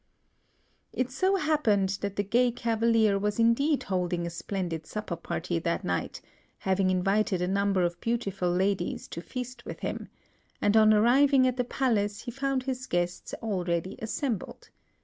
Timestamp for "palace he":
11.63-12.31